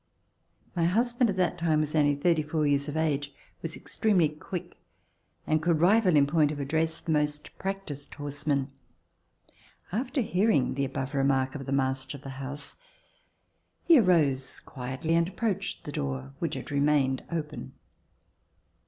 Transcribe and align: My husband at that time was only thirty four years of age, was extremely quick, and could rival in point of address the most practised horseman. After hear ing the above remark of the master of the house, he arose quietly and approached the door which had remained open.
My 0.75 0.85
husband 0.85 1.29
at 1.29 1.37
that 1.37 1.59
time 1.59 1.81
was 1.81 1.93
only 1.93 2.15
thirty 2.15 2.41
four 2.41 2.65
years 2.65 2.87
of 2.89 2.97
age, 2.97 3.35
was 3.61 3.75
extremely 3.75 4.29
quick, 4.29 4.75
and 5.45 5.61
could 5.61 5.79
rival 5.79 6.15
in 6.15 6.25
point 6.25 6.51
of 6.51 6.59
address 6.59 6.99
the 6.99 7.11
most 7.11 7.55
practised 7.59 8.15
horseman. 8.15 8.71
After 9.91 10.21
hear 10.21 10.49
ing 10.49 10.73
the 10.73 10.85
above 10.85 11.13
remark 11.13 11.53
of 11.53 11.67
the 11.67 11.71
master 11.71 12.17
of 12.17 12.23
the 12.23 12.29
house, 12.41 12.77
he 13.83 13.99
arose 13.99 14.59
quietly 14.59 15.13
and 15.13 15.29
approached 15.29 15.83
the 15.83 15.91
door 15.91 16.33
which 16.39 16.55
had 16.55 16.71
remained 16.71 17.23
open. 17.31 17.73